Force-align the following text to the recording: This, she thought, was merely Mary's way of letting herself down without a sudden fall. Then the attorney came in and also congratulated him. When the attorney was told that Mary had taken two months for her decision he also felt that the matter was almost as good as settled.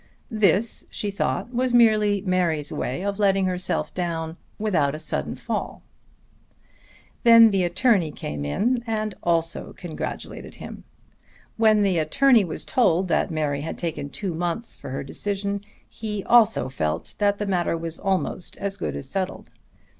This, 0.31 0.83
she 0.89 1.11
thought, 1.11 1.53
was 1.53 1.75
merely 1.75 2.21
Mary's 2.21 2.71
way 2.71 3.03
of 3.05 3.19
letting 3.19 3.45
herself 3.45 3.93
down 3.93 4.35
without 4.57 4.95
a 4.95 4.97
sudden 4.97 5.35
fall. 5.35 5.83
Then 7.21 7.49
the 7.49 7.63
attorney 7.63 8.11
came 8.11 8.43
in 8.43 8.83
and 8.87 9.13
also 9.21 9.73
congratulated 9.77 10.55
him. 10.55 10.85
When 11.55 11.81
the 11.83 11.99
attorney 11.99 12.43
was 12.43 12.65
told 12.65 13.09
that 13.09 13.29
Mary 13.29 13.61
had 13.61 13.77
taken 13.77 14.09
two 14.09 14.33
months 14.33 14.75
for 14.75 14.89
her 14.89 15.03
decision 15.03 15.61
he 15.87 16.23
also 16.23 16.67
felt 16.67 17.13
that 17.19 17.37
the 17.37 17.45
matter 17.45 17.77
was 17.77 17.99
almost 17.99 18.57
as 18.57 18.77
good 18.77 18.95
as 18.95 19.07
settled. 19.07 19.51